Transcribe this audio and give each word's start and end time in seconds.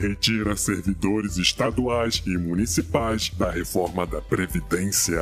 retira 0.00 0.56
servidores 0.56 1.36
estaduais 1.38 2.22
e 2.26 2.36
municipais 2.36 3.30
da 3.30 3.50
reforma 3.50 4.06
da 4.06 4.20
Previdência. 4.20 5.16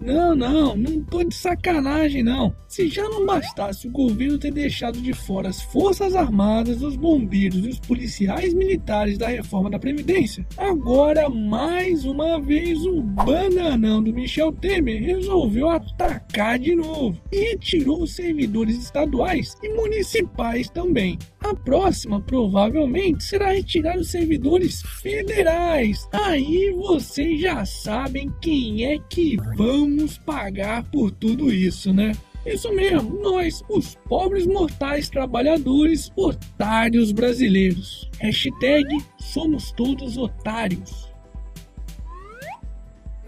Não, 0.00 0.34
não, 0.34 0.76
não 0.76 1.02
tô 1.04 1.22
de 1.22 1.34
sacanagem 1.34 2.22
não. 2.22 2.54
Se 2.66 2.88
já 2.88 3.02
não 3.04 3.24
bastasse 3.24 3.86
o 3.86 3.90
governo 3.90 4.38
ter 4.38 4.52
deixado 4.52 5.00
de 5.00 5.12
fora 5.12 5.48
as 5.48 5.62
Forças 5.62 6.14
Armadas, 6.14 6.82
os 6.82 6.96
bombeiros 6.96 7.64
e 7.64 7.68
os 7.68 7.78
policiais 7.78 8.52
militares 8.52 9.16
da 9.16 9.28
reforma 9.28 9.70
da 9.70 9.78
Previdência, 9.78 10.46
agora 10.56 11.28
mais 11.28 12.04
uma 12.04 12.40
vez 12.40 12.84
o 12.84 13.00
bananão 13.02 14.02
do 14.02 14.12
Michel 14.12 14.52
Temer 14.52 15.02
resolveu 15.02 15.68
atacar 15.68 16.58
de 16.58 16.74
novo 16.74 17.20
e 17.30 17.50
retirou 17.50 18.02
os 18.02 18.14
servidores 18.14 18.76
estaduais 18.76 19.56
e 19.62 19.68
municipais 19.70 20.68
também. 20.68 21.18
A 21.40 21.54
próxima 21.54 22.20
provavelmente 22.20 23.22
será 23.24 23.54
retirar 23.68 23.98
os 23.98 24.10
servidores 24.10 24.80
federais. 25.02 26.08
Aí 26.10 26.72
vocês 26.72 27.38
já 27.38 27.66
sabem 27.66 28.32
quem 28.40 28.86
é 28.86 28.98
que 29.10 29.36
vamos 29.56 30.16
pagar 30.16 30.82
por 30.84 31.10
tudo 31.10 31.52
isso, 31.52 31.92
né? 31.92 32.12
Isso 32.46 32.72
mesmo, 32.72 33.20
nós, 33.20 33.62
os 33.68 33.94
pobres 34.08 34.46
mortais 34.46 35.10
trabalhadores 35.10 36.10
otários 36.16 37.12
brasileiros. 37.12 38.08
Hashtag 38.18 38.86
somos 39.18 39.70
todos 39.72 40.16
otários. 40.16 41.07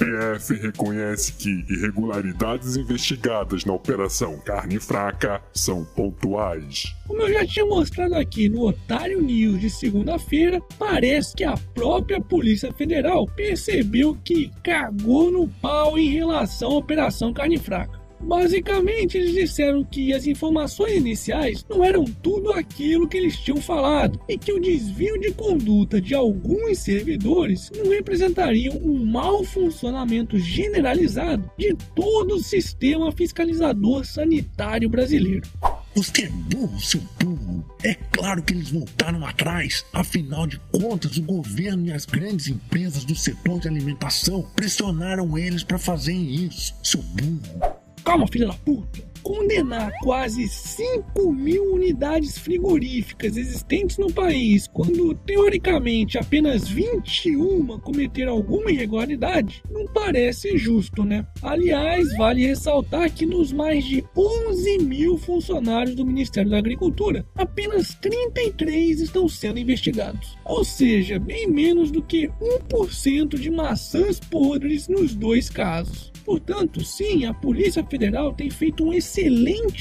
PF 0.01 0.55
reconhece 0.55 1.35
que 1.35 1.63
irregularidades 1.69 2.75
investigadas 2.75 3.67
na 3.67 3.75
Operação 3.75 4.39
Carne 4.39 4.81
Fraca 4.81 5.43
são 5.53 5.85
pontuais. 5.85 6.95
Como 7.07 7.21
eu 7.21 7.31
já 7.35 7.47
tinha 7.47 7.67
mostrado 7.67 8.15
aqui 8.15 8.49
no 8.49 8.67
Otário 8.67 9.21
News 9.21 9.61
de 9.61 9.69
segunda-feira, 9.69 10.59
parece 10.79 11.37
que 11.37 11.45
a 11.45 11.55
própria 11.75 12.19
Polícia 12.19 12.73
Federal 12.73 13.27
percebeu 13.27 14.17
que 14.25 14.51
cagou 14.65 15.31
no 15.31 15.47
pau 15.47 15.99
em 15.99 16.09
relação 16.09 16.71
à 16.71 16.77
Operação 16.79 17.35
Carne 17.35 17.59
Fraca. 17.59 18.00
Basicamente, 18.23 19.17
eles 19.17 19.33
disseram 19.33 19.83
que 19.83 20.13
as 20.13 20.27
informações 20.27 20.95
iniciais 20.95 21.65
não 21.69 21.83
eram 21.83 22.05
tudo 22.05 22.53
aquilo 22.53 23.09
que 23.09 23.17
eles 23.17 23.37
tinham 23.39 23.59
falado 23.59 24.21
e 24.29 24.37
que 24.37 24.53
o 24.53 24.61
desvio 24.61 25.19
de 25.19 25.33
conduta 25.33 26.01
de 26.01 26.15
alguns 26.15 26.79
servidores 26.79 27.71
não 27.77 27.91
representariam 27.91 28.77
um 28.77 29.05
mau 29.05 29.43
funcionamento 29.43 30.39
generalizado 30.39 31.51
de 31.59 31.75
todo 31.95 32.35
o 32.35 32.43
sistema 32.43 33.11
fiscalizador 33.11 34.05
sanitário 34.05 34.89
brasileiro. 34.89 35.49
Você 35.95 36.23
é 36.23 36.29
burro, 36.29 36.81
seu 36.81 37.01
burro. 37.19 37.65
É 37.83 37.95
claro 37.95 38.43
que 38.43 38.53
eles 38.53 38.71
voltaram 38.71 39.27
atrás. 39.27 39.85
Afinal 39.93 40.47
de 40.47 40.59
contas, 40.73 41.17
o 41.17 41.23
governo 41.23 41.87
e 41.87 41.93
as 41.93 42.07
grandes 42.07 42.47
empresas 42.47 43.05
do 43.05 43.15
setor 43.15 43.59
de 43.59 43.69
alimentação 43.69 44.43
pressionaram 44.55 45.37
eles 45.37 45.65
para 45.65 45.79
fazerem 45.79 46.47
isso, 46.47 46.75
seu 46.83 47.03
burro. 47.03 47.80
Calma, 48.11 48.27
filha 48.27 48.49
da 48.49 48.55
puta! 48.55 49.10
Condenar 49.23 49.91
quase 50.03 50.49
5 50.49 51.33
mil 51.33 51.75
unidades 51.75 52.39
frigoríficas 52.39 53.37
existentes 53.37 53.99
no 53.99 54.13
país, 54.13 54.67
quando 54.73 55.15
teoricamente 55.15 56.19
apenas 56.19 56.69
21 56.69 57.79
cometeram 57.81 58.33
alguma 58.33 58.71
irregularidade, 58.71 59.63
não 59.71 59.87
parece 59.87 60.57
justo, 60.57 61.05
né? 61.05 61.27
Aliás, 61.43 62.17
vale 62.17 62.47
ressaltar 62.47 63.13
que 63.13 63.27
nos 63.27 63.53
mais 63.53 63.85
de 63.85 64.05
11 64.17 64.79
mil 64.79 65.19
funcionários 65.19 65.95
do 65.95 66.07
Ministério 66.07 66.51
da 66.51 66.59
Agricultura, 66.59 67.27
apenas 67.35 67.95
33 67.95 69.01
estão 69.01 69.29
sendo 69.29 69.59
investigados. 69.59 70.37
Ou 70.45 70.65
seja, 70.65 71.19
bem 71.19 71.47
menos 71.47 71.91
do 71.91 72.03
que 72.03 72.29
1% 72.71 73.39
de 73.39 73.51
maçãs 73.51 74.19
podres 74.19 74.89
nos 74.89 75.15
dois 75.15 75.49
casos. 75.49 76.11
Portanto, 76.25 76.85
sim, 76.85 77.25
a 77.25 77.35
Polícia 77.35 77.85
Federal 77.85 78.33
tem 78.33 78.51
feito 78.51 78.85
um 78.85 78.93
excelente 78.93 79.10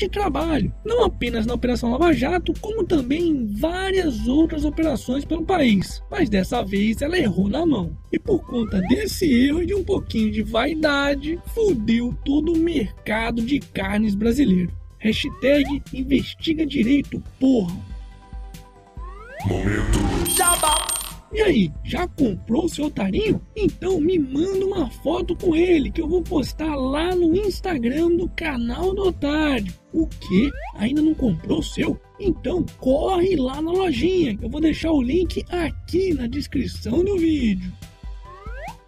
trabalho, 0.10 0.74
não 0.86 1.04
apenas 1.04 1.46
na 1.46 1.54
Operação 1.54 1.92
Lava 1.92 2.14
Jato, 2.14 2.54
como 2.60 2.84
também 2.84 3.30
em 3.30 3.48
várias 3.48 4.28
outras 4.28 4.66
operações 4.66 5.24
pelo 5.24 5.46
país. 5.46 6.02
Mas 6.10 6.30
dessa 6.30 6.64
vez 6.64 7.02
ela 7.02 7.18
errou 7.18 7.48
na 7.48 7.66
mão. 7.66 7.98
E 8.12 8.20
por 8.20 8.46
conta 8.46 8.82
desse 8.82 9.26
erro 9.26 9.64
e 9.64 9.66
de 9.66 9.74
um 9.74 9.84
pouquinho 9.84 10.32
de 10.32 10.42
vaidade, 10.42 11.40
fudeu 11.54 12.18
todo 12.26 12.54
o 12.54 12.58
mercado 12.58 13.42
de 13.42 13.60
carnes 13.60 14.16
brasileiro. 14.16 14.72
Hashtag 14.98 15.82
investiga 15.94 16.66
direito, 16.66 17.24
porra. 17.40 17.76
Momento. 19.48 20.00
Jabá. 20.36 20.89
E 21.32 21.42
aí, 21.42 21.72
já 21.84 22.08
comprou 22.08 22.66
o 22.66 22.70
seu 22.70 22.86
otarinho? 22.86 23.40
Então 23.56 24.02
me 24.02 24.18
manda 24.18 24.66
uma 24.66 24.90
foto 24.90 25.36
com 25.36 25.56
ele 25.56 25.92
que 25.92 26.02
eu 26.02 26.08
vou 26.08 26.24
postar 26.24 26.76
lá 26.76 27.16
no 27.16 27.36
Instagram 27.36 28.16
do 28.16 28.28
canal 28.30 28.96
do 28.96 29.04
Otário. 29.04 29.72
O 29.94 30.08
que? 30.08 30.50
Ainda 30.76 31.02
não 31.02 31.14
comprou 31.14 31.60
o 31.60 31.64
seu? 31.64 32.00
Então 32.20 32.66
corre 32.80 33.36
lá 33.36 33.62
na 33.62 33.72
lojinha, 33.72 34.38
eu 34.42 34.50
vou 34.50 34.60
deixar 34.60 34.92
o 34.92 35.02
link 35.02 35.46
aqui 35.50 36.14
na 36.14 36.26
descrição 36.26 37.04
do 37.04 37.18
vídeo. 37.18 37.72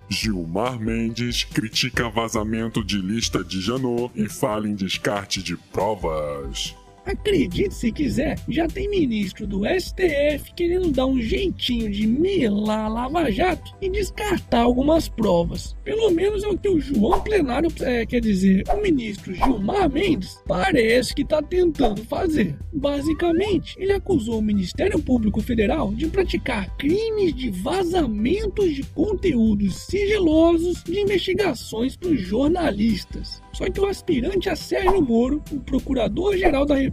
Gilmar 0.09 0.77
Mendes 0.77 1.45
critica 1.45 2.09
vazamento 2.09 2.83
de 2.83 2.97
lista 2.97 3.43
de 3.43 3.61
Janot 3.61 4.11
e 4.13 4.27
fala 4.27 4.67
em 4.67 4.75
descarte 4.75 5.41
de 5.41 5.55
provas. 5.55 6.75
Acredite 7.05 7.73
se 7.73 7.91
quiser, 7.91 8.37
já 8.47 8.67
tem 8.67 8.87
ministro 8.89 9.47
do 9.47 9.61
STF 9.65 10.53
querendo 10.55 10.91
dar 10.91 11.07
um 11.07 11.19
jeitinho 11.19 11.89
de 11.89 12.05
melar 12.05 12.85
a 12.85 12.87
Lava 12.87 13.31
Jato 13.31 13.75
e 13.81 13.89
descartar 13.89 14.61
algumas 14.61 15.09
provas. 15.09 15.75
Pelo 15.83 16.11
menos 16.11 16.43
é 16.43 16.47
o 16.47 16.57
que 16.57 16.69
o 16.69 16.79
João 16.79 17.19
Plenário, 17.21 17.71
é, 17.81 18.05
quer 18.05 18.21
dizer, 18.21 18.63
o 18.71 18.81
ministro 18.81 19.33
Gilmar 19.33 19.89
Mendes, 19.89 20.39
parece 20.47 21.15
que 21.15 21.23
está 21.23 21.41
tentando 21.41 22.03
fazer. 22.05 22.55
Basicamente, 22.71 23.75
ele 23.79 23.93
acusou 23.93 24.39
o 24.39 24.41
Ministério 24.41 25.01
Público 25.01 25.41
Federal 25.41 25.91
de 25.93 26.07
praticar 26.07 26.69
crimes 26.77 27.33
de 27.33 27.49
vazamentos 27.49 28.75
de 28.75 28.83
conteúdos 28.83 29.87
sigilosos 29.87 30.83
de 30.83 30.99
investigações 30.99 31.95
para 31.95 32.15
jornalistas. 32.15 33.41
Só 33.53 33.69
que 33.69 33.79
o 33.79 33.85
aspirante 33.85 34.49
a 34.49 34.55
Sérgio 34.55 35.01
Moro, 35.01 35.43
o 35.51 35.59
procurador-geral 35.59 36.65
da 36.65 36.75
República, 36.75 36.90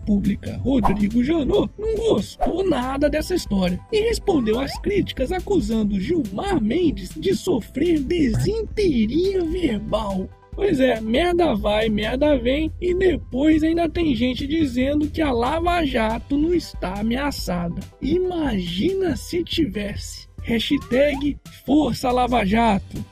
Rodrigo 0.59 1.22
Janot, 1.22 1.70
não 1.78 1.94
gostou 1.97 2.69
nada 2.69 3.09
dessa 3.09 3.34
história 3.34 3.78
e 3.92 4.00
respondeu 4.00 4.59
às 4.60 4.78
críticas 4.78 5.32
acusando 5.32 6.00
Gilmar 6.00 6.62
Mendes 6.62 7.10
de 7.16 7.34
sofrer 7.34 8.00
desinteria 8.00 9.44
verbal. 9.44 10.28
Pois 10.58 10.81
é, 10.81 11.00
merda 11.00 11.54
vai, 11.54 11.88
merda 11.88 12.37
vem, 12.37 12.72
e 12.81 12.92
depois 12.92 13.62
ainda 13.62 13.88
tem 13.88 14.12
gente 14.16 14.44
dizendo 14.44 15.08
que 15.08 15.22
a 15.22 15.31
Lava 15.31 15.84
Jato 15.84 16.37
não 16.37 16.53
está 16.53 16.98
ameaçada. 16.98 17.81
Imagina 18.03 19.14
se 19.14 19.44
tivesse. 19.44 20.26
Hashtag 20.42 21.38
Força 21.64 22.10
Lava 22.10 22.44
Jato. 22.44 23.04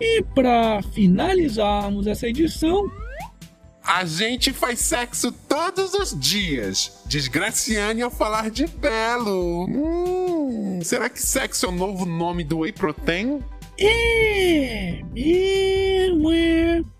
E 0.00 0.22
para 0.22 0.80
finalizarmos 0.82 2.06
essa 2.06 2.28
edição, 2.28 2.88
a 3.84 4.04
gente 4.04 4.52
faz 4.52 4.80
sexo 4.80 5.30
todos 5.30 5.92
os 5.94 6.18
dias. 6.18 7.02
Desgraciane 7.06 8.00
ao 8.02 8.10
falar 8.10 8.50
de 8.50 8.66
belo. 8.66 9.66
Hum, 9.66 10.80
será 10.82 11.08
que 11.08 11.20
sexo 11.20 11.66
é 11.66 11.68
o 11.68 11.72
novo 11.72 12.06
nome 12.06 12.42
do 12.42 12.60
whey 12.60 12.72
protein? 12.72 13.42
É, 13.78 15.00
é. 15.16 15.74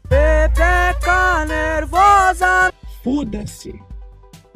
Pepeca 0.09 1.47
nervosa. 1.47 2.73
Foda-se. 3.03 3.75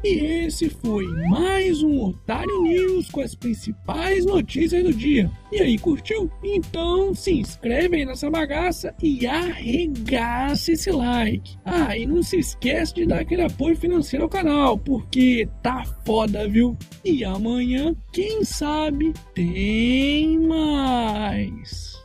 E 0.04 0.44
esse 0.44 0.70
foi 0.70 1.04
mais 1.28 1.82
um 1.82 2.04
Otário 2.04 2.62
News 2.62 3.10
com 3.10 3.20
as 3.20 3.34
principais 3.34 4.24
notícias 4.24 4.84
do 4.84 4.94
dia. 4.94 5.28
E 5.50 5.60
aí, 5.60 5.76
curtiu? 5.76 6.30
Então 6.40 7.12
se 7.12 7.32
inscreve 7.32 7.96
aí 7.96 8.04
nessa 8.04 8.30
bagaça 8.30 8.94
e 9.02 9.26
arregaça 9.26 10.70
esse 10.70 10.92
like. 10.92 11.56
Ah, 11.64 11.96
e 11.96 12.06
não 12.06 12.22
se 12.22 12.38
esquece 12.38 12.94
de 12.94 13.06
dar 13.06 13.22
aquele 13.22 13.42
apoio 13.42 13.76
financeiro 13.76 14.22
ao 14.22 14.30
canal, 14.30 14.78
porque 14.78 15.48
tá 15.64 15.84
foda, 16.06 16.48
viu? 16.48 16.76
E 17.04 17.24
amanhã, 17.24 17.92
quem 18.12 18.44
sabe, 18.44 19.12
tem 19.34 20.38
mais. 20.38 21.97